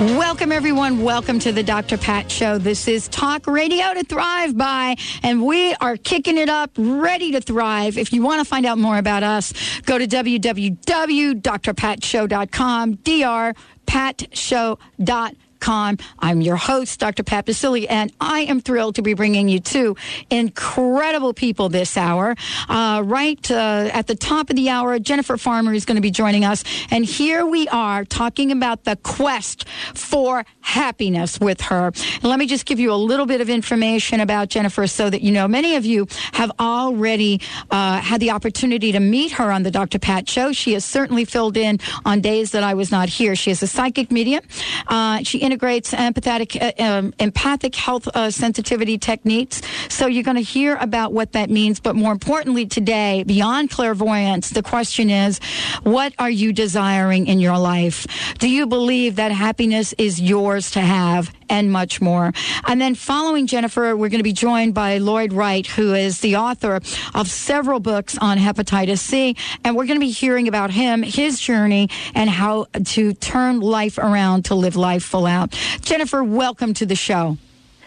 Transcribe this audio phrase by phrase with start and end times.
[0.00, 1.02] Welcome, everyone.
[1.02, 1.98] Welcome to the Dr.
[1.98, 2.56] Pat Show.
[2.56, 4.94] This is Talk Radio to Thrive by,
[5.24, 7.98] and we are kicking it up, ready to thrive.
[7.98, 16.56] If you want to find out more about us, go to www.drpatshow.com, drpatshow.com I'm your
[16.56, 17.22] host, Dr.
[17.22, 19.96] Pat Baccili, and I am thrilled to be bringing you two
[20.30, 22.36] incredible people this hour.
[22.68, 26.10] Uh, right uh, at the top of the hour, Jennifer Farmer is going to be
[26.10, 31.86] joining us, and here we are talking about the quest for happiness with her.
[31.86, 35.22] And let me just give you a little bit of information about Jennifer so that
[35.22, 39.62] you know many of you have already uh, had the opportunity to meet her on
[39.64, 39.98] the Dr.
[39.98, 40.52] Pat Show.
[40.52, 43.36] She has certainly filled in on days that I was not here.
[43.36, 44.42] She is a psychic medium.
[44.86, 49.62] Uh, she integrates empathetic, uh, um, empathic health uh, sensitivity techniques.
[49.88, 51.80] So you're going to hear about what that means.
[51.80, 55.40] But more importantly, today, beyond clairvoyance, the question is,
[55.84, 58.06] what are you desiring in your life?
[58.38, 61.32] Do you believe that happiness is yours to have?
[61.48, 62.32] And much more.
[62.66, 66.36] And then following Jennifer, we're going to be joined by Lloyd Wright, who is the
[66.36, 66.80] author
[67.14, 69.36] of several books on hepatitis C.
[69.64, 73.98] And we're going to be hearing about him, his journey, and how to turn life
[73.98, 75.52] around to live life full out.
[75.80, 77.36] Jennifer, welcome to the show.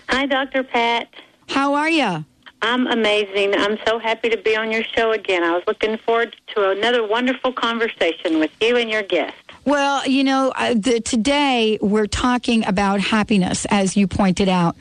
[0.09, 0.63] Hi, Dr.
[0.63, 1.07] Pat.
[1.47, 2.25] How are you?
[2.63, 3.55] I'm amazing.
[3.55, 5.43] I'm so happy to be on your show again.
[5.43, 9.35] I was looking forward to another wonderful conversation with you and your guest.
[9.63, 14.75] Well, you know, uh, the, today we're talking about happiness, as you pointed out,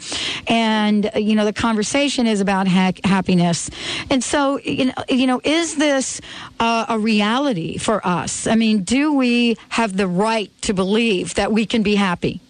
[0.47, 3.69] and uh, you know the conversation is about ha- happiness.
[4.09, 6.23] And so, you know, you know, is this
[6.61, 8.47] uh, a reality for us?
[8.47, 12.41] I mean, do we have the right to believe that we can be happy?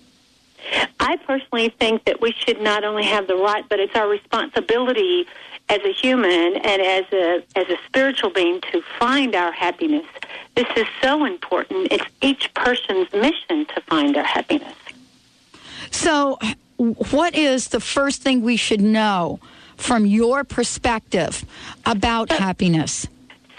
[1.01, 5.27] I personally think that we should not only have the right, but it's our responsibility
[5.71, 10.07] as a human and as a as a spiritual being to find our happiness.
[10.57, 11.93] This is so important.
[11.93, 14.75] It's each person's mission to find their happiness.
[15.91, 16.39] So,
[16.77, 19.39] what is the first thing we should know
[19.77, 21.45] from your perspective
[21.87, 23.07] about happiness?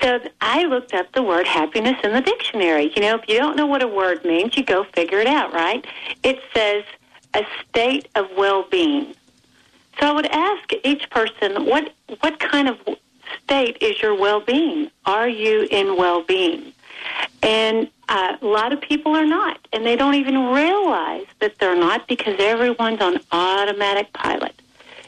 [0.02, 2.92] So I looked up the word happiness in the dictionary.
[2.96, 5.54] You know, if you don't know what a word means, you go figure it out,
[5.54, 5.86] right?
[6.24, 6.84] It says
[7.36, 9.14] a state of well-being.
[10.02, 12.78] So I would ask each person, what what kind of
[13.44, 14.90] state is your well-being?
[15.06, 16.74] Are you in well-being?
[17.44, 21.78] And uh, a lot of people are not, and they don't even realize that they're
[21.78, 24.60] not because everyone's on automatic pilot.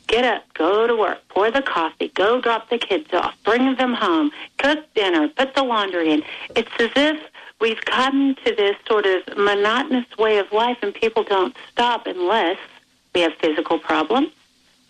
[0.08, 3.94] Get up, go to work, pour the coffee, go drop the kids off, bring them
[3.94, 6.24] home, cook dinner, put the laundry in.
[6.56, 7.20] It's as if
[7.60, 12.58] we've gotten to this sort of monotonous way of life, and people don't stop unless
[13.16, 14.30] we have physical problems,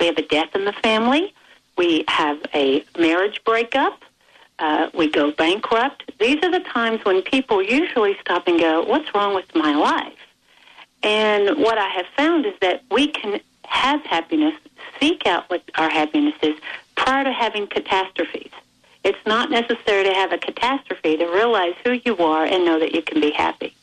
[0.03, 1.33] we have a death in the family,
[1.77, 4.03] we have a marriage breakup,
[4.59, 6.11] uh, we go bankrupt.
[6.19, 10.19] These are the times when people usually stop and go, What's wrong with my life?
[11.03, 14.55] And what I have found is that we can have happiness,
[14.99, 16.59] seek out what our happiness is
[16.95, 18.51] prior to having catastrophes.
[19.05, 22.93] It's not necessary to have a catastrophe to realize who you are and know that
[22.93, 23.73] you can be happy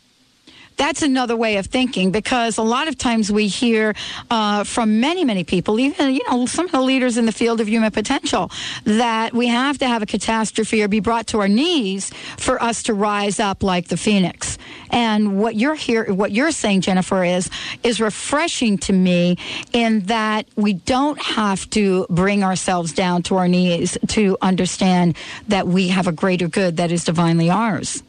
[0.76, 3.94] that's another way of thinking because a lot of times we hear
[4.30, 7.60] uh, from many, many people, even you know some of the leaders in the field
[7.60, 8.50] of human potential,
[8.84, 12.82] that we have to have a catastrophe or be brought to our knees for us
[12.84, 14.56] to rise up like the phoenix.
[14.90, 17.50] And what you're here, what you're saying, Jennifer, is
[17.82, 19.36] is refreshing to me
[19.72, 25.16] in that we don't have to bring ourselves down to our knees to understand
[25.48, 28.02] that we have a greater good that is divinely ours.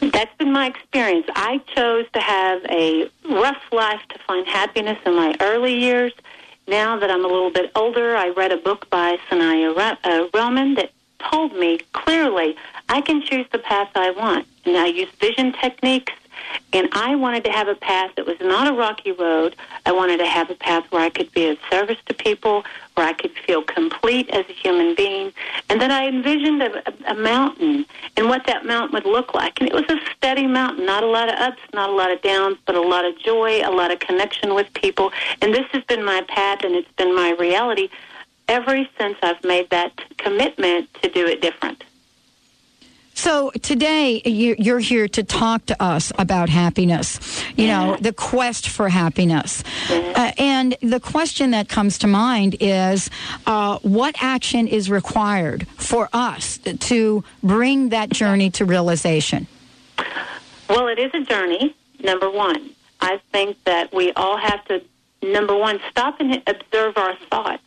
[0.00, 1.26] That's been my experience.
[1.34, 6.12] I chose to have a rough life to find happiness in my early years.
[6.66, 10.74] Now that I'm a little bit older, I read a book by Sanaya uh, Roman
[10.74, 12.56] that told me clearly
[12.88, 14.46] I can choose the path I want.
[14.64, 16.12] And I use vision techniques
[16.72, 19.56] and I wanted to have a path that was not a rocky road.
[19.86, 23.06] I wanted to have a path where I could be of service to people, where
[23.06, 25.32] I could feel complete as a human being.
[25.68, 27.86] And then I envisioned a, a mountain
[28.16, 29.60] and what that mountain would look like.
[29.60, 32.20] And it was a steady mountain, not a lot of ups, not a lot of
[32.22, 35.10] downs, but a lot of joy, a lot of connection with people.
[35.40, 37.88] And this has been my path and it's been my reality
[38.48, 41.84] ever since I've made that commitment to do it different.
[43.14, 48.88] So today you're here to talk to us about happiness, you know, the quest for
[48.88, 49.62] happiness.
[49.90, 50.32] Uh,
[50.80, 53.10] and the question that comes to mind is
[53.46, 59.46] uh, what action is required for us to bring that journey to realization?
[60.68, 62.70] Well, it is a journey, number one.
[63.00, 64.82] I think that we all have to,
[65.22, 67.62] number one, stop and observe our thoughts.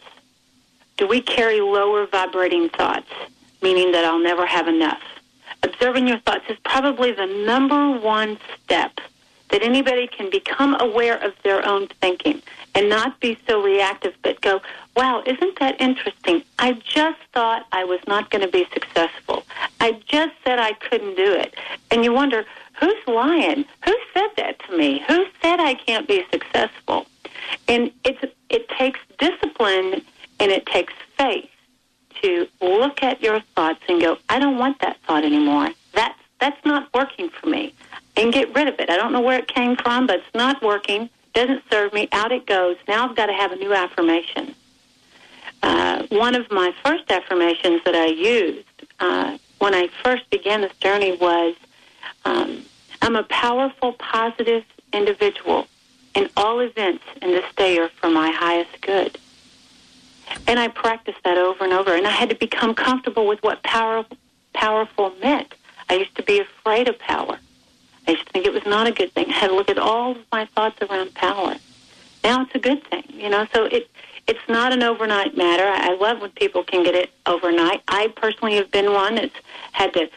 [0.98, 3.10] Do we carry lower vibrating thoughts,
[3.62, 5.02] meaning that I'll never have enough?
[5.62, 9.00] Observing your thoughts is probably the number one step
[9.50, 12.42] that anybody can become aware of their own thinking
[12.76, 14.62] and not be so reactive, but go,
[14.96, 16.44] wow, isn't that interesting?
[16.60, 19.44] I just thought I was not going to be successful.
[19.80, 21.56] I just said I couldn't do it.
[21.90, 22.46] And you wonder,
[22.80, 23.66] who's lying?
[23.86, 25.02] Who said that to me?
[25.08, 27.08] Who said I can't be successful?
[27.68, 30.02] And it's, it takes discipline
[30.40, 31.50] and it takes faith
[32.22, 35.70] to look at your thoughts and go, I don't want that thought anymore.
[35.94, 37.74] That's, that's not working for me.
[38.18, 38.90] And get rid of it.
[38.90, 41.10] I don't know where it came from, but it's not working.
[41.36, 42.08] Doesn't serve me.
[42.14, 42.78] Out it goes.
[42.88, 44.56] Now I've got to have a new affirmation.
[45.62, 48.66] Uh, one of my first affirmations that I used
[49.00, 51.56] uh, when I first began this journey was,
[52.24, 52.64] um,
[53.02, 55.68] I'm a powerful, positive individual,
[56.14, 59.18] and all events in this day are for my highest good.
[60.48, 63.62] And I practiced that over and over, and I had to become comfortable with what
[63.64, 64.06] power,
[64.54, 65.54] powerful meant.
[65.90, 67.40] I used to be afraid of power.
[68.08, 69.30] I used to think it was not a good thing.
[69.30, 71.56] I had to look at all of my thoughts around power.
[72.24, 73.48] Now it's a good thing, you know.
[73.54, 73.90] So it
[74.28, 75.66] it's not an overnight matter.
[75.68, 77.84] I love when people can get it overnight.
[77.88, 79.36] I personally have been one that's
[79.72, 80.10] had to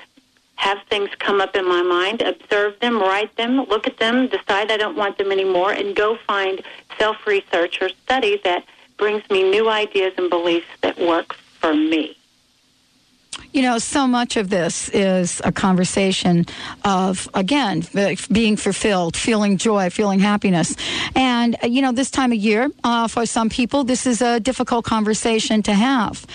[0.57, 4.73] have things come up in my mind, observe them, write them, look at them, decide
[4.73, 6.63] I don't want them anymore, and go find
[6.99, 8.65] self research or study that
[8.97, 12.18] brings me new ideas and beliefs that work for me.
[13.53, 16.45] You know, so much of this is a conversation
[16.85, 17.83] of, again,
[18.31, 20.77] being fulfilled, feeling joy, feeling happiness.
[21.15, 24.39] And, uh, you know, this time of year, uh, for some people, this is a
[24.39, 26.27] difficult conversation to have.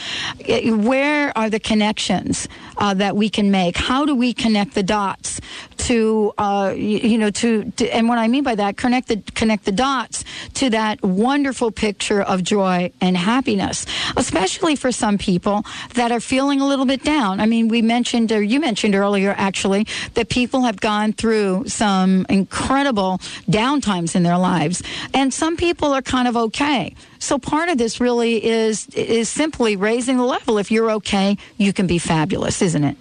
[0.66, 2.48] Where are the connections
[2.78, 3.78] uh, that we can make?
[3.78, 5.40] How do we connect the dots
[5.78, 9.66] to, uh, you know, to, to, and what I mean by that, connect the, connect
[9.66, 10.24] the dots
[10.56, 13.86] to that wonderful picture of joy and happiness,
[14.18, 15.64] especially for some people
[15.94, 17.40] that are feeling a little bit down.
[17.40, 22.26] I mean, we mentioned, or you mentioned earlier, actually, that people have gone through some
[22.30, 23.20] incredible
[23.50, 26.94] downtimes in their lives, and some people are kind of okay.
[27.20, 30.58] So part of this really is is simply raising the level.
[30.58, 32.98] If you're okay, you can be fabulous, isn't it?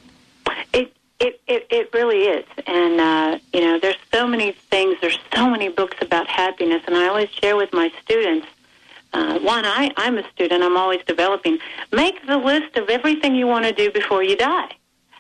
[0.73, 2.45] It it, it, it really is.
[2.67, 6.83] And, uh, you know, there's so many things, there's so many books about happiness.
[6.87, 8.47] And I always share with my students
[9.13, 11.59] uh, one, I, I'm a student, I'm always developing.
[11.93, 14.71] Make the list of everything you want to do before you die.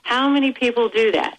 [0.02, 1.38] How many people do that?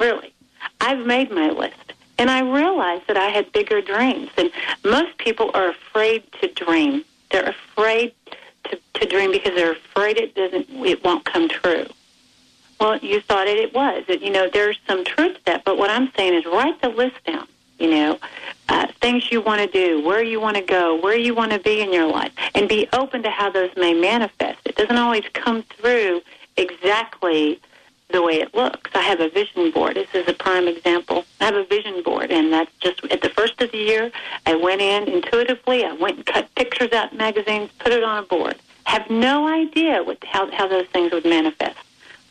[0.00, 0.34] Really?
[0.80, 1.92] I've made my list.
[2.18, 4.30] And I realized that I had bigger dreams.
[4.36, 4.50] And
[4.84, 7.04] most people are afraid to dream.
[7.30, 8.14] They're afraid
[8.64, 11.86] to, to dream because they're afraid it doesn't, it won't come true.
[12.80, 14.04] Well, you thought it, it was.
[14.08, 15.64] It, you know, there's some truth to that.
[15.64, 17.48] But what I'm saying is write the list down.
[17.78, 18.18] You know,
[18.68, 21.58] uh, things you want to do, where you want to go, where you want to
[21.58, 24.58] be in your life, and be open to how those may manifest.
[24.64, 26.22] It doesn't always come through
[26.56, 27.60] exactly
[28.10, 28.90] the way it looks.
[28.94, 29.96] I have a vision board.
[29.96, 31.24] This is a prime example.
[31.40, 34.12] I have a vision board, and that's just at the first of the year.
[34.46, 35.84] I went in intuitively.
[35.84, 38.56] I went and cut pictures out in magazines, put it on a board.
[38.84, 41.78] Have no idea what how how those things would manifest.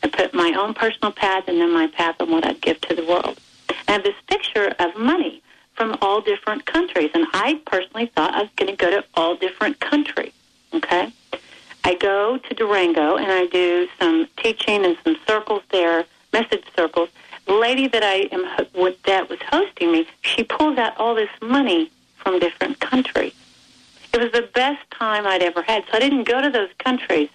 [0.02, 2.94] I put my own personal path and then my path on what I'd give to
[2.94, 3.38] the world.
[3.88, 5.42] I have this picture of money
[5.74, 9.36] from all different countries, and I personally thought I was going to go to all
[9.36, 10.32] different countries.
[10.72, 11.12] Okay,
[11.84, 17.10] I go to Durango and I do some teaching and some circles there, message circles.
[17.46, 21.30] The lady that I am with that was hosting me, she pulls out all this
[21.42, 23.34] money from different countries.
[24.12, 25.84] It was the best time I'd ever had.
[25.84, 27.28] So I didn't go to those countries.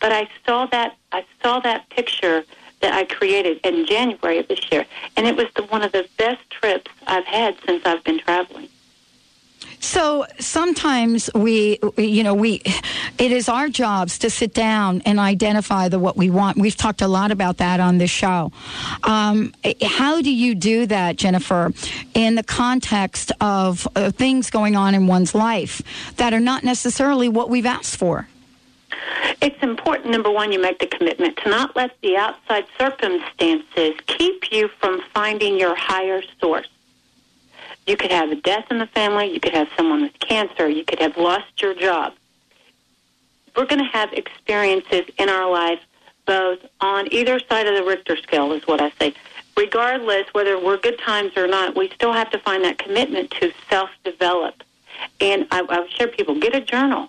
[0.00, 2.44] But I saw that I saw that picture
[2.82, 4.84] that I created in January of this year,
[5.16, 8.68] and it was the, one of the best trips I've had since I've been traveling.
[9.80, 12.62] So sometimes we, you know, we,
[13.18, 16.56] it is our jobs to sit down and identify the what we want.
[16.56, 18.52] We've talked a lot about that on this show.
[19.02, 21.72] Um, how do you do that, Jennifer,
[22.14, 25.82] in the context of uh, things going on in one's life
[26.16, 28.28] that are not necessarily what we've asked for?
[29.40, 34.52] It's important, number one, you make the commitment to not let the outside circumstances keep
[34.52, 36.68] you from finding your higher source.
[37.86, 40.84] You could have a death in the family, you could have someone with cancer, you
[40.84, 42.14] could have lost your job.
[43.56, 45.80] We're going to have experiences in our life,
[46.26, 49.14] both on either side of the Richter scale, is what I say.
[49.56, 53.52] Regardless whether we're good times or not, we still have to find that commitment to
[53.68, 54.62] self develop.
[55.20, 57.08] And I, I would share people get a journal,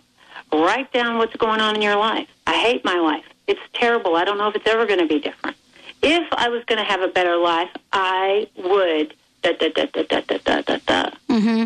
[0.61, 2.27] write down what's going on in your life.
[2.47, 3.25] I hate my life.
[3.47, 4.15] It's terrible.
[4.15, 5.57] I don't know if it's ever going to be different.
[6.01, 10.03] If I was going to have a better life, I would da da da da
[10.03, 11.09] da da da da da.
[11.29, 11.65] Mm-hmm.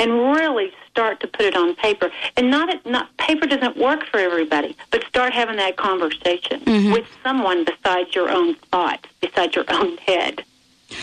[0.00, 2.10] And really start to put it on paper.
[2.36, 6.92] And not it not paper doesn't work for everybody, but start having that conversation Mhm.
[6.92, 10.44] with someone besides your own thoughts, besides your own head.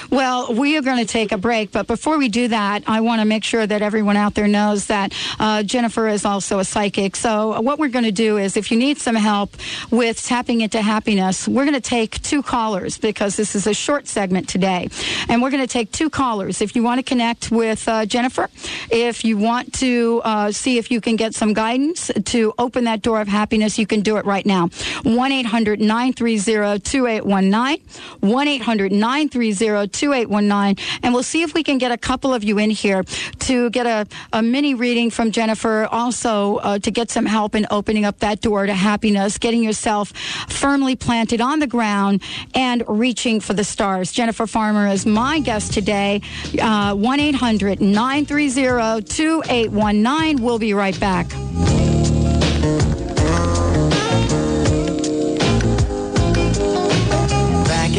[0.10, 3.22] Well, we are going to take a break, but before we do that, I want
[3.22, 7.16] to make sure that everyone out there knows that uh, Jennifer is also a psychic.
[7.16, 9.56] So, what we're going to do is if you need some help
[9.92, 14.08] with tapping into happiness, we're going to take two callers because this is a short
[14.08, 14.90] segment today.
[15.30, 16.62] And we're going to take two callers.
[16.62, 18.50] If you want to connect with uh, Jennifer,
[18.90, 23.02] if you want to uh, see if you can get some guidance to open that
[23.02, 24.70] door of happiness, you can do it right now.
[25.04, 27.86] 1 800 930 2819.
[28.22, 30.84] 1 800 930 2819.
[31.04, 33.04] And we'll see if we can get a couple of you in here
[33.40, 37.68] to get a, a mini reading from Jennifer, also uh, to get some help in
[37.72, 40.12] opening up that door to happiness, getting yourself
[40.48, 42.22] firmly planted on the ground
[42.54, 44.12] and reaching for the stars.
[44.12, 46.22] Jennifer Farmer is my guest today.
[46.62, 50.42] Uh, 1 800 930 2819.
[50.44, 51.28] We'll be right back.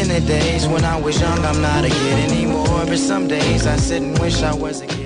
[0.07, 2.85] In the days when I was young, I'm not a kid anymore.
[2.87, 5.06] But some days I sit and wish I was a kid.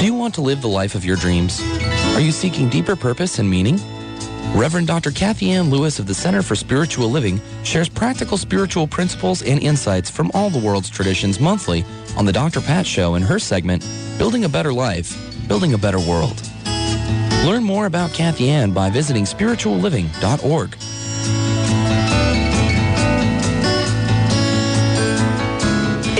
[0.00, 1.60] Do you want to live the life of your dreams?
[2.14, 3.78] Are you seeking deeper purpose and meaning?
[4.54, 5.10] Reverend Dr.
[5.10, 10.08] Kathy Ann Lewis of the Center for Spiritual Living shares practical spiritual principles and insights
[10.08, 11.84] from all the world's traditions monthly
[12.16, 12.62] on the Dr.
[12.62, 15.14] Pat Show in her segment, Building a Better Life,
[15.46, 16.40] Building a Better World.
[17.44, 20.76] Learn more about Kathy Ann by visiting spiritualliving.org.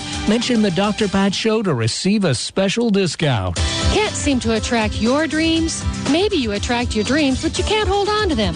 [0.29, 1.07] Mention the Dr.
[1.07, 3.55] Pat Show to receive a special discount.
[3.91, 5.83] Can't seem to attract your dreams?
[6.11, 8.55] Maybe you attract your dreams, but you can't hold on to them.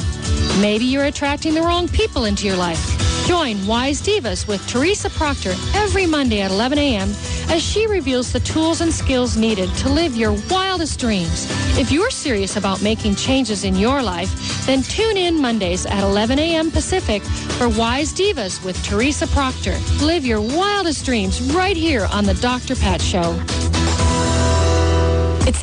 [0.61, 2.79] Maybe you're attracting the wrong people into your life.
[3.27, 7.09] Join Wise Divas with Teresa Proctor every Monday at 11 a.m.
[7.49, 11.47] as she reveals the tools and skills needed to live your wildest dreams.
[11.77, 16.39] If you're serious about making changes in your life, then tune in Mondays at 11
[16.39, 16.71] a.m.
[16.71, 19.77] Pacific for Wise Divas with Teresa Proctor.
[20.01, 22.75] Live your wildest dreams right here on The Dr.
[22.75, 23.64] Pat Show.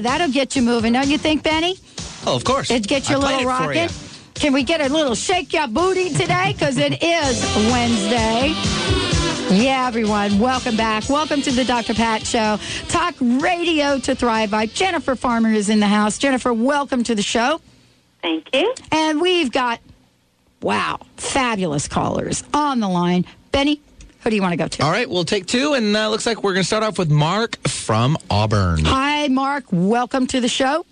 [0.00, 1.76] Yeah, Yeah, that'll get you moving, don't you think, Benny?
[2.26, 2.70] Oh, of course.
[2.70, 3.82] It get you a I played little it for rocking.
[3.82, 3.88] you.
[4.34, 6.52] Can we get a little shake your booty today?
[6.54, 8.54] Because it is Wednesday.
[9.54, 11.08] Yeah, everyone, welcome back.
[11.10, 11.92] Welcome to the Dr.
[11.94, 12.58] Pat Show.
[12.88, 14.66] Talk radio to thrive by.
[14.66, 16.16] Jennifer Farmer is in the house.
[16.18, 17.60] Jennifer, welcome to the show.
[18.22, 18.72] Thank you.
[18.92, 19.80] And we've got,
[20.62, 23.26] wow, fabulous callers on the line.
[23.52, 23.80] Benny,
[24.22, 24.82] who do you want to go to?
[24.84, 27.10] All right, we'll take two, and uh, looks like we're going to start off with
[27.10, 28.84] Mark from Auburn.
[28.84, 29.64] Hi, Mark.
[29.70, 30.84] Welcome to the show.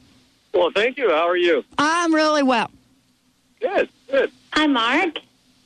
[0.54, 1.10] Well, thank you.
[1.10, 1.64] How are you?
[1.76, 2.70] I'm really well.
[3.60, 4.30] Good, good.
[4.52, 5.18] Hi, Mark.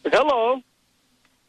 [0.05, 0.61] Hello.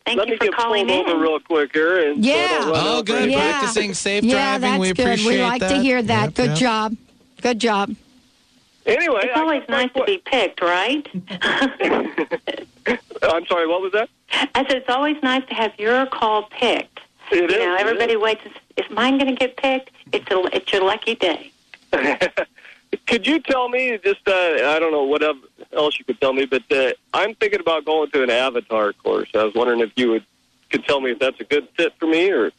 [0.05, 1.13] Thank Let you me for get calling pulled in.
[1.13, 2.09] over real quick here.
[2.11, 2.59] And Yeah.
[2.59, 3.31] don't Oh, good.
[3.31, 3.59] Yeah.
[3.59, 4.69] Practicing safe yeah, driving.
[4.71, 4.99] that's we good.
[4.99, 6.23] appreciate We like to hear that.
[6.25, 6.57] Yep, good yep.
[6.57, 6.95] job.
[7.41, 7.95] Good job.
[8.85, 11.07] Anyway, It's always nice to be picked, right?
[13.23, 13.65] I'm sorry.
[13.65, 14.09] What was that?
[14.55, 16.99] I said it's always nice to have your call picked.
[17.31, 18.19] It you is, know, everybody is.
[18.21, 18.41] waits.
[18.77, 19.91] Is mine going to get picked?
[20.11, 21.51] It's a, it's your lucky day.
[23.07, 24.27] Could you tell me just?
[24.27, 25.23] Uh, I don't know what
[25.73, 29.29] else you could tell me, but uh, I'm thinking about going to an Avatar course.
[29.33, 30.25] I was wondering if you would
[30.69, 32.51] could tell me if that's a good fit for me, or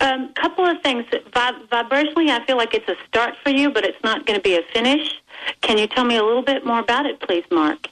[0.00, 1.04] Um, couple of things.
[1.06, 4.42] Vib- vibrationally, I feel like it's a start for you, but it's not going to
[4.42, 5.20] be a finish.
[5.62, 7.88] Can you tell me a little bit more about it, please, Mark?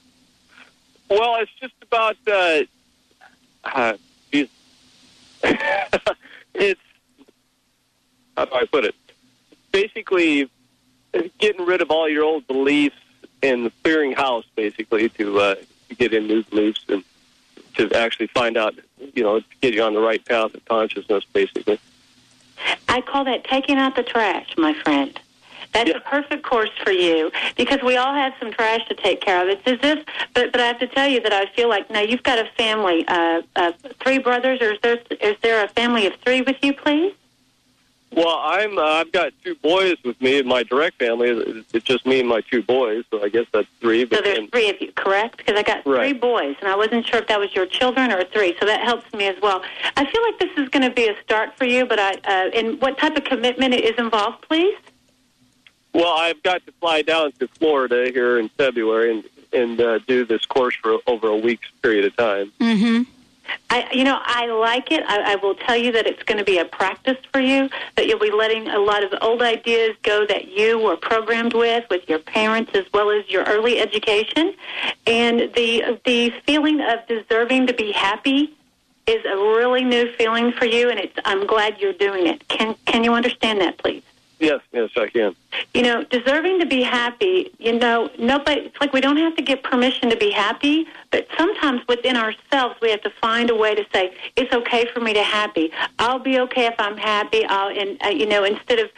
[1.09, 2.17] well, it's just about.
[2.27, 2.63] Uh,
[3.63, 3.93] uh,
[6.53, 6.81] it's
[8.37, 8.95] how do I put it?
[9.71, 10.49] Basically,
[11.39, 12.95] getting rid of all your old beliefs
[13.41, 15.55] and clearing house, basically, to uh,
[15.89, 17.03] to get in new beliefs and
[17.75, 18.75] to actually find out,
[19.13, 21.79] you know, to get you on the right path of consciousness, basically.
[22.87, 25.19] I call that taking out the trash, my friend.
[25.73, 25.97] That's Yeah.
[25.97, 29.47] a perfect course for you because we all have some trash to take care of.
[29.49, 32.01] It's as if, but but I have to tell you that I feel like now
[32.01, 33.71] you've got a family, uh, uh,
[34.03, 37.13] three brothers, or is there is there a family of three with you, please?
[38.13, 40.41] Well, I'm uh, I've got two boys with me.
[40.41, 43.69] My direct family is it's just me and my two boys, so I guess that's
[43.79, 44.01] three.
[44.01, 45.37] So But there's then- three of you, correct?
[45.37, 48.25] Because I got three boys, and I wasn't sure if that was your children or
[48.25, 48.53] three.
[48.59, 49.63] So that helps me as well.
[49.95, 52.49] I feel like this is going to be a start for you, but I uh,
[52.53, 54.75] and what type of commitment is involved, please?
[55.93, 60.25] Well, I've got to fly down to Florida here in February and and uh, do
[60.25, 62.53] this course for over a week's period of time.
[62.59, 63.03] Mm-hmm.
[63.69, 65.03] I, you know, I like it.
[65.05, 67.69] I, I will tell you that it's going to be a practice for you.
[67.95, 71.85] That you'll be letting a lot of old ideas go that you were programmed with,
[71.89, 74.53] with your parents as well as your early education,
[75.07, 78.55] and the the feeling of deserving to be happy
[79.07, 80.89] is a really new feeling for you.
[80.89, 82.47] And it's I'm glad you're doing it.
[82.47, 84.03] Can can you understand that, please?
[84.41, 85.35] Yes, yes, I can.
[85.75, 89.43] you know, deserving to be happy, you know, nobody, it's like we don't have to
[89.43, 93.75] get permission to be happy, but sometimes within ourselves we have to find a way
[93.75, 95.71] to say, it's okay for me to happy.
[95.99, 97.45] I'll be okay if I'm happy.
[97.45, 98.89] I'll, and, uh, you know, instead of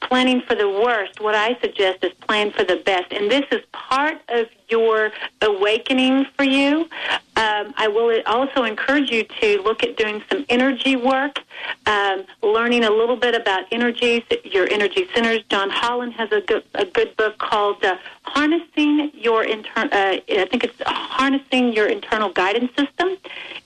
[0.00, 3.12] planning for the worst, what I suggest is plan for the best.
[3.12, 6.88] And this is part of your awakening for you.
[7.36, 11.38] Um, I will also encourage you to look at doing some energy work,
[11.86, 15.42] um, learning a little bit about energies, your energy centers.
[15.50, 20.46] John Holland has a good, a good book called uh, Harnessing Your Internal, uh, I
[20.50, 23.16] think it's Harnessing Your Internal Guidance System.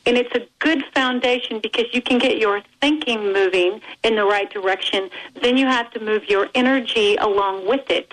[0.06, 4.48] And it's a good foundation because you can get your thinking moving in the right
[4.50, 5.10] direction.
[5.42, 8.12] Then you have to move your energy along with it.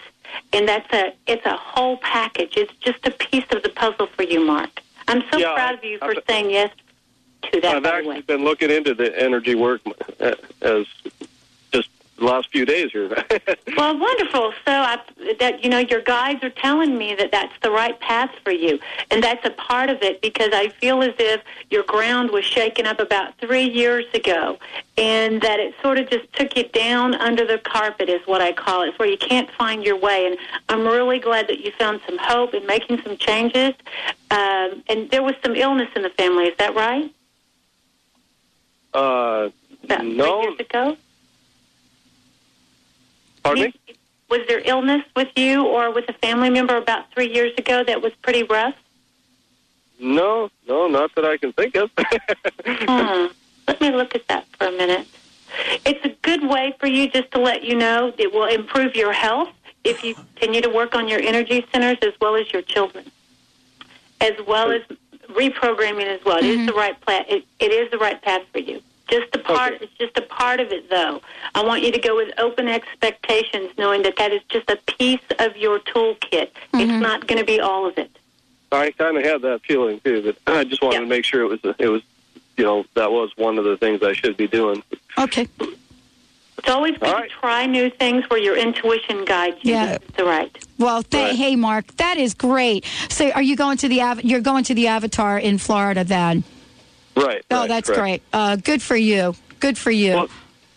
[0.52, 2.54] And that's a it's a whole package.
[2.58, 4.82] It's just a piece of the puzzle for you, Mark.
[5.08, 6.72] I'm so Yeah, proud of you for I've- saying yes
[7.52, 7.76] to that.
[7.76, 8.22] I've actually way.
[8.22, 9.82] been looking into the energy work
[10.20, 10.86] uh, as
[12.24, 13.10] the last few days here.
[13.76, 14.54] Well, wonderful.
[14.66, 15.00] So I,
[15.40, 18.80] that you know, your guides are telling me that that's the right path for you,
[19.10, 22.86] and that's a part of it because I feel as if your ground was shaken
[22.86, 24.60] up about three years ago,
[24.98, 28.52] and that it sort of just took you down under the carpet, is what I
[28.54, 28.90] call it.
[28.90, 30.38] It's where you can't find your way, and
[30.70, 33.74] I'm really glad that you found some hope in making some changes.
[34.30, 36.46] Um, and there was some illness in the family.
[36.46, 37.12] Is that right?
[38.94, 39.50] uh,
[39.84, 40.98] About no, three years ago.
[43.44, 43.96] Pardon me.
[44.30, 48.02] Was there illness with you or with a family member about three years ago that
[48.02, 48.76] was pretty rough?
[50.00, 51.90] No, no, not that I can think of.
[52.66, 53.28] Hmm.
[53.68, 55.08] Let me look at that for a minute.
[55.86, 59.14] It's a good way for you just to let you know it will improve your
[59.14, 59.50] health
[59.84, 63.10] if you continue to work on your energy centers as well as your children,
[64.22, 64.82] as well as
[65.30, 66.38] reprogramming as well.
[66.38, 68.82] It is the right pla- it, it is the right path for you.
[69.10, 69.74] Just a part.
[69.74, 69.86] Okay.
[69.86, 71.22] It's just a part of it, though.
[71.56, 75.20] I want you to go with open expectations, knowing that that is just a piece
[75.40, 76.22] of your toolkit.
[76.32, 77.00] It's mm-hmm.
[77.00, 78.10] not going to be all of it.
[78.72, 81.00] I kind of had that feeling too, but I just wanted Yeah.
[81.02, 82.02] to make sure it was it was,
[82.58, 84.82] you know, that was one of the things I should be doing.
[85.18, 85.48] Okay.
[86.58, 89.74] It's always good to try new things where your intuition guides you.
[89.74, 89.98] Yeah.
[89.98, 90.66] This the right.
[90.80, 92.86] Well, th- hey, Mark, that is great.
[93.10, 96.44] So, are you going to the Av- you're going to the Avatar in Florida then?
[97.16, 97.46] Right.
[97.52, 98.02] Oh, right, that's correct.
[98.02, 98.22] great.
[98.34, 99.36] Uh, good for you.
[99.60, 100.14] Good for you.
[100.14, 100.30] Well,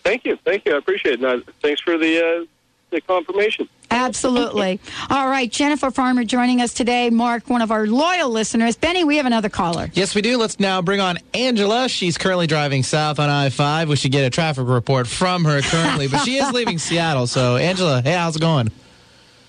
[0.05, 0.75] thank you, thank you.
[0.75, 1.21] I appreciate it.
[1.21, 2.45] Now, thanks for the uh,
[2.91, 3.69] the confirmation.
[3.91, 4.81] Absolutely.
[5.11, 7.09] All right, Jennifer Farmer joining us today.
[7.11, 8.77] Mark, one of our loyal listeners.
[8.77, 9.91] Benny, we have another caller.
[9.95, 10.39] Yes, we do.
[10.39, 11.89] Let's now bring on Angela.
[11.89, 13.89] She's currently driving south on I 5.
[13.89, 17.27] We should get a traffic report from her currently, but she is leaving Seattle.
[17.27, 18.71] So, Angela, hey, how's it going?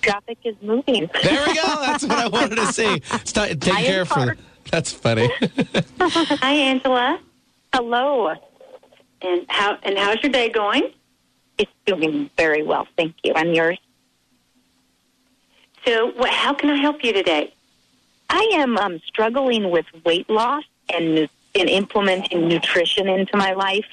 [0.02, 1.10] Traffic is moving.
[1.22, 1.62] There we go.
[1.62, 3.02] That's what I wanted to see.
[3.12, 4.40] It's not, take I care for the, parked.
[4.70, 5.30] That's funny.
[6.00, 7.18] Hi, Angela.
[7.72, 8.34] Hello.
[9.22, 10.92] And how and how's your day going?
[11.56, 13.32] It's doing very well, thank you.
[13.34, 13.78] And yours?
[15.84, 17.52] So, what, how can I help you today?
[18.30, 23.86] I am um, struggling with weight loss and nu- and implementing nutrition into my life.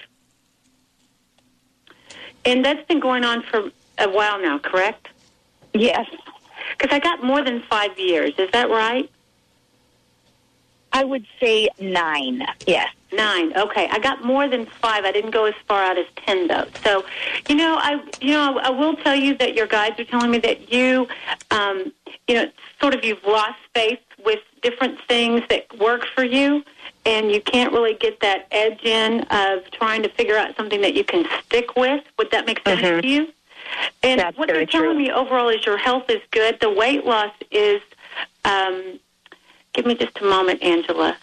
[2.44, 5.08] And that's been going on for a while now, correct?
[5.74, 6.08] Yes.
[6.78, 8.34] Because I got more than five years.
[8.38, 9.10] Is that right?
[10.96, 12.42] I would say nine.
[12.66, 12.90] Yes.
[13.12, 13.56] Nine.
[13.58, 15.04] Okay, I got more than five.
[15.04, 16.68] I didn't go as far out as ten, though.
[16.86, 17.04] So,
[17.50, 20.38] you know, I, you know, I will tell you that your guides are telling me
[20.40, 21.08] that you,
[21.52, 21.92] um,
[22.30, 22.46] you know,
[22.80, 26.64] sort of you've lost faith with different things that work for you,
[27.06, 30.94] and you can't really get that edge in of trying to figure out something that
[30.94, 32.04] you can stick with.
[32.18, 33.28] Would that make sense to you?
[34.02, 34.98] And That's what they're telling true.
[34.98, 36.58] me overall is your health is good.
[36.62, 37.82] The weight loss is.
[38.46, 39.00] Um,
[39.76, 41.18] give me just a moment, Angela.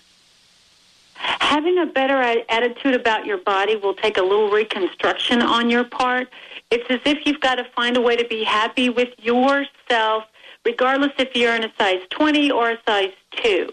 [1.15, 6.29] Having a better attitude about your body will take a little reconstruction on your part.
[6.71, 10.25] It's as if you've got to find a way to be happy with yourself,
[10.65, 13.13] regardless if you're in a size 20 or a size
[13.43, 13.71] 2.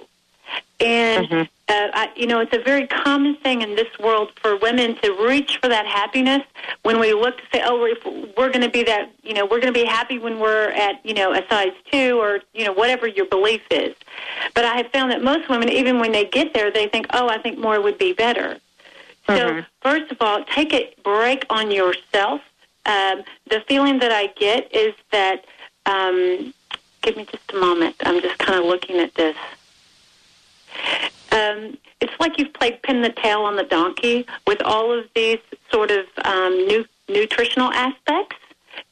[0.81, 4.95] And, uh, I, you know, it's a very common thing in this world for women
[5.01, 6.41] to reach for that happiness
[6.83, 8.05] when we look to say, oh, if
[8.37, 11.05] we're going to be that, you know, we're going to be happy when we're at,
[11.05, 13.93] you know, a size 2 or, you know, whatever your belief is.
[14.55, 17.27] But I have found that most women, even when they get there, they think, oh,
[17.27, 18.57] I think more would be better.
[19.27, 22.41] So, first of all, take a break on yourself.
[22.85, 25.45] Um, the feeling that I get is that,
[25.85, 26.53] um,
[27.01, 27.95] give me just a moment.
[28.05, 29.35] I'm just kind of looking at this.
[31.31, 35.39] Um, it's like you've played pin the tail on the donkey with all of these
[35.71, 38.37] sort of um, nu- nutritional aspects.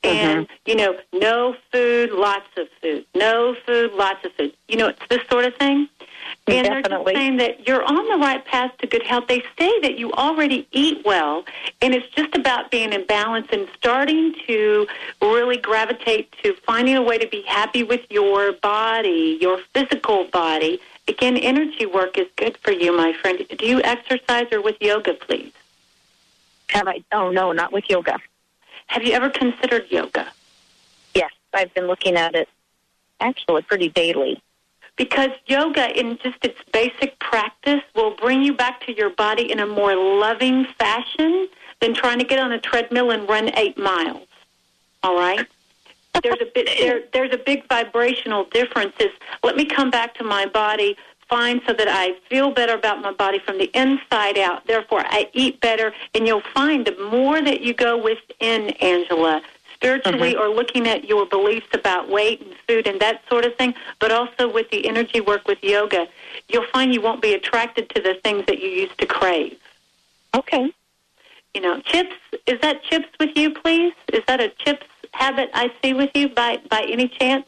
[0.04, 3.06] And, you know, no food, lots of food.
[3.16, 4.54] No food, lots of food.
[4.68, 5.88] You know, it's this sort of thing.
[6.48, 9.28] And they're just saying that you're on the right path to good health.
[9.28, 11.46] They say that you already eat well,
[11.82, 14.88] and it's just about being in balance and starting to
[15.22, 20.80] really gravitate to finding a way to be happy with your body, your physical body.
[21.08, 23.46] Again, energy work is good for you, my friend.
[23.58, 25.54] Do you exercise or with yoga, please?
[26.70, 27.04] Have I?
[27.12, 28.20] Oh no, not with yoga.
[28.88, 30.28] Have you ever considered yoga?
[31.14, 32.50] Yes, I've been looking at it
[33.20, 34.42] actually pretty daily.
[34.98, 39.60] Because yoga, in just its basic practice, will bring you back to your body in
[39.60, 41.48] a more loving fashion
[41.80, 44.28] than trying to get on a treadmill and run eight miles.
[45.04, 45.48] All right?
[46.24, 47.02] There's a bit there.
[47.14, 48.94] There's a big vibrational difference.
[49.00, 49.12] Is
[49.44, 50.98] let me come back to my body,
[51.30, 54.66] find so that I feel better about my body from the inside out.
[54.68, 59.42] Therefore, I eat better, and you'll find the more that you go within, Angela,
[59.74, 60.42] spiritually mm-hmm.
[60.42, 64.12] or looking at your beliefs about weight and food and that sort of thing, but
[64.12, 66.08] also with the energy work with yoga,
[66.50, 69.58] you'll find you won't be attracted to the things that you used to crave.
[70.36, 70.72] Okay.
[71.54, 73.94] You know, chips, is that chips with you, please?
[74.14, 74.86] Is that a chips
[75.18, 77.46] habit I see with you by, by any chance?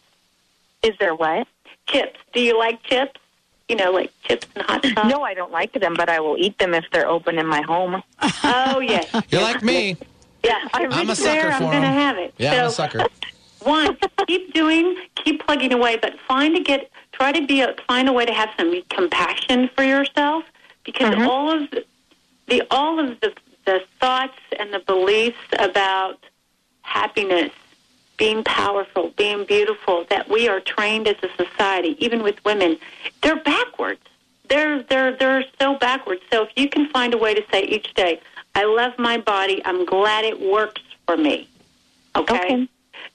[0.83, 1.47] Is there what?
[1.87, 2.19] Chips.
[2.33, 3.19] Do you like chips?
[3.67, 5.09] You know, like chips and hot sauce?
[5.09, 7.61] No, I don't like them, but I will eat them if they're open in my
[7.61, 8.01] home.
[8.43, 9.13] Oh, yes.
[9.29, 9.97] You're like me.
[10.43, 11.93] Yeah, I'm a sucker there, I'm for going to 'em.
[11.93, 12.33] have it.
[12.37, 13.05] Yeah, I'm a sucker.
[13.59, 18.07] one, keep doing, keep plugging away, but find to get, try to be, a, find
[18.07, 20.45] a way to have some compassion for yourself,
[20.85, 21.27] because mm-hmm.
[21.27, 21.85] all of the,
[22.47, 23.33] the all of the
[23.65, 26.17] the thoughts and the beliefs about
[26.99, 27.51] happiness,
[28.17, 32.77] being powerful, being beautiful, that we are trained as a society, even with women,
[33.21, 34.01] they're backwards.
[34.49, 36.21] They're they're they're so backwards.
[36.31, 38.19] So if you can find a way to say each day,
[38.55, 39.61] I love my body.
[39.63, 41.47] I'm glad it works for me.
[42.15, 42.67] Okay.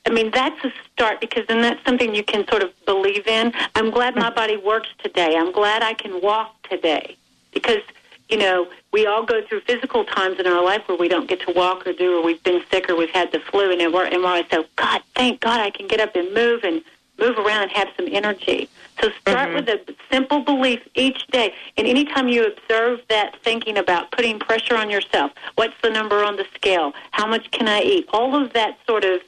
[0.07, 3.53] I mean, that's a start because then that's something you can sort of believe in.
[3.75, 4.37] I'm glad my mm.
[4.37, 5.35] body works today.
[5.37, 7.17] I'm glad I can walk today
[7.53, 7.83] because,
[8.29, 11.41] you know, we all go through physical times in our life where we don't get
[11.43, 14.07] to walk or do, or we've been sick or we've had the flu, and we're,
[14.07, 16.83] and we're always so, God, thank God I can get up and move and
[17.19, 18.69] move around and have some energy.
[19.01, 21.55] So start with a simple belief each day.
[21.77, 26.37] And anytime you observe that thinking about putting pressure on yourself, what's the number on
[26.37, 26.93] the scale?
[27.11, 28.09] How much can I eat?
[28.13, 29.21] All of that sort of,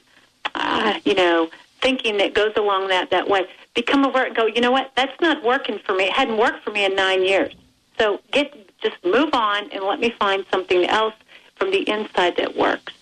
[0.55, 1.49] uh, you know,
[1.81, 3.47] thinking that goes along that, that way.
[3.73, 4.91] Become aware and go, you know what?
[4.95, 6.05] That's not working for me.
[6.05, 7.53] It hadn't worked for me in nine years.
[7.99, 11.13] So get, just move on and let me find something else
[11.55, 12.93] from the inside that works.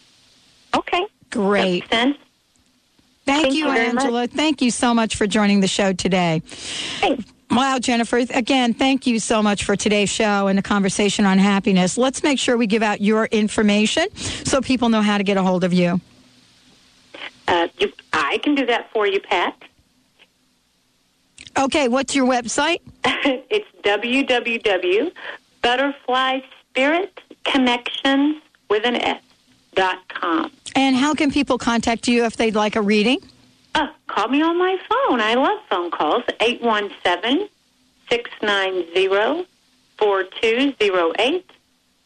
[0.75, 1.05] Okay.
[1.29, 1.63] Great.
[1.63, 2.17] Makes sense?
[3.25, 4.03] Thank, Thank you, you very much.
[4.03, 4.27] Angela.
[4.27, 6.43] Thank you so much for joining the show today.
[7.49, 8.17] Wow, Jennifer.
[8.17, 11.97] Again, thank you so much for today's show and the conversation on happiness.
[11.97, 15.43] Let's make sure we give out your information so people know how to get a
[15.43, 16.01] hold of you.
[17.47, 19.55] Uh, you, I can do that for you, Pat.
[21.57, 22.81] Okay, what's your website?
[23.05, 23.65] it's
[25.65, 29.21] www.butterflyspiritconnections with an S
[29.73, 30.51] dot com.
[30.75, 33.19] And how can people contact you if they'd like a reading?
[33.73, 35.19] Uh, call me on my phone.
[35.19, 36.23] I love phone calls.
[36.39, 37.49] 817
[38.09, 39.47] 690
[39.97, 41.51] 4208.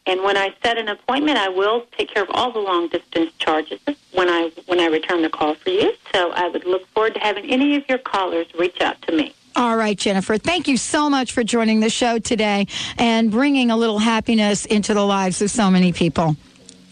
[0.06, 3.32] And when I set an appointment, I will take care of all the long distance
[3.38, 3.78] charges
[4.12, 5.92] when I when I return the call for you.
[6.12, 9.32] So I would look forward to having any of your callers reach out to me.
[9.56, 10.38] All right, Jennifer.
[10.38, 12.66] Thank you so much for joining the show today
[12.98, 16.36] and bringing a little happiness into the lives of so many people.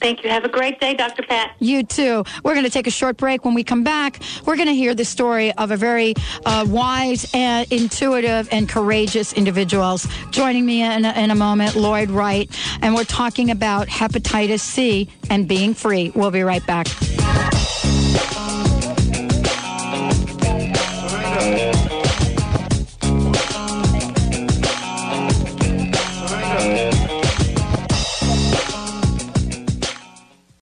[0.01, 0.31] Thank you.
[0.31, 1.23] Have a great day, Dr.
[1.23, 1.57] Pat.
[1.59, 2.25] You too.
[2.45, 3.45] We're going to take a short break.
[3.45, 6.15] When we come back, we're going to hear the story of a very
[6.47, 10.07] uh, wise and intuitive and courageous individuals.
[10.31, 12.49] Joining me in a, in a moment, Lloyd Wright,
[12.81, 16.13] and we're talking about hepatitis C and being free.
[16.15, 16.87] We'll be right back.